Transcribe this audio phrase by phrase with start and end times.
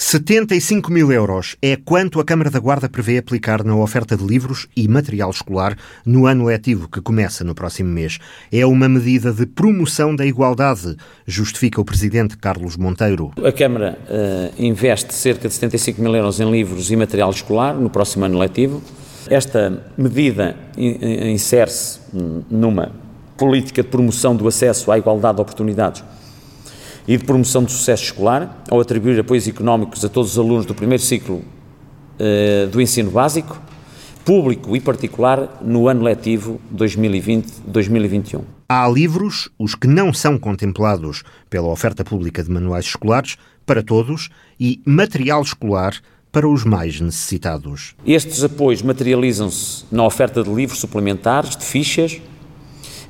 [0.00, 4.68] 75 mil euros é quanto a Câmara da Guarda prevê aplicar na oferta de livros
[4.76, 5.76] e material escolar
[6.06, 8.20] no ano letivo que começa no próximo mês.
[8.52, 13.32] É uma medida de promoção da igualdade, justifica o Presidente Carlos Monteiro.
[13.44, 17.90] A Câmara uh, investe cerca de 75 mil euros em livros e material escolar no
[17.90, 18.80] próximo ano letivo.
[19.28, 21.98] Esta medida insere-se
[22.48, 22.92] numa
[23.36, 26.04] política de promoção do acesso à igualdade de oportunidades
[27.08, 30.74] e de promoção do sucesso escolar, ao atribuir apoios económicos a todos os alunos do
[30.74, 33.58] primeiro ciclo uh, do ensino básico,
[34.26, 38.42] público e particular, no ano letivo 2020-2021.
[38.68, 44.28] Há livros, os que não são contemplados pela oferta pública de manuais escolares, para todos,
[44.60, 45.94] e material escolar
[46.30, 47.94] para os mais necessitados.
[48.06, 52.20] Estes apoios materializam-se na oferta de livros suplementares, de fichas,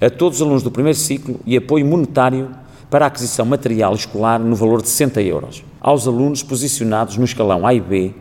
[0.01, 2.49] a todos os alunos do primeiro ciclo e apoio monetário
[2.91, 7.67] para a aquisição material escolar no valor de 60 euros, aos alunos posicionados no escalão
[7.67, 8.15] A e B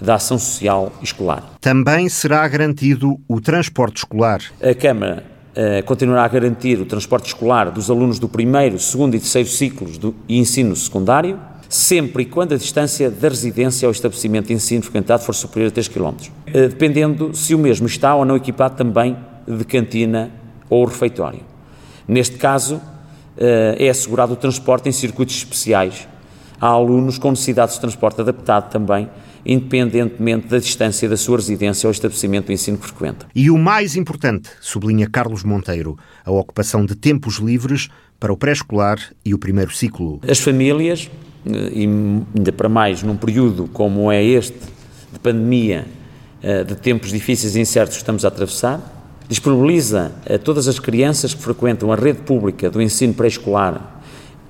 [0.00, 1.54] da ação social escolar.
[1.60, 4.40] Também será garantido o transporte escolar.
[4.60, 9.20] A Câmara uh, continuará a garantir o transporte escolar dos alunos do primeiro, segundo e
[9.20, 14.54] terceiro ciclos do ensino secundário, sempre e quando a distância da residência ao estabelecimento de
[14.54, 16.14] ensino frequentado for superior a 3 km, uh,
[16.68, 20.30] dependendo se o mesmo está ou não equipado também de cantina
[20.68, 21.40] ou refeitório.
[22.08, 22.80] Neste caso,
[23.38, 26.06] é assegurado o transporte em circuitos especiais
[26.60, 29.08] a alunos com necessidades de transporte adaptado também,
[29.44, 33.26] independentemente da distância da sua residência ao estabelecimento de ensino que frequenta.
[33.34, 38.98] E o mais importante, sublinha Carlos Monteiro, a ocupação de tempos livres para o pré-escolar
[39.24, 40.20] e o primeiro ciclo.
[40.26, 41.10] As famílias,
[41.46, 44.58] eh, e ainda para mais num período como é este,
[45.12, 45.86] de pandemia,
[46.42, 48.95] eh, de tempos difíceis e incertos que estamos a atravessar,
[49.28, 54.02] disponibiliza a todas as crianças que frequentam a rede pública do ensino pré-escolar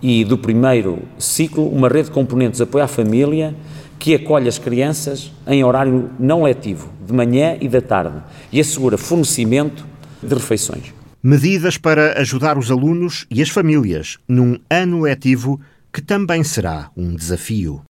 [0.02, 3.54] e do primeiro ciclo uma rede de componentes de apoio à família
[3.98, 8.98] que acolhe as crianças em horário não letivo, de manhã e da tarde, e assegura
[8.98, 9.84] fornecimento
[10.22, 10.92] de refeições.
[11.22, 15.60] Medidas para ajudar os alunos e as famílias num ano letivo
[15.92, 17.85] que também será um desafio.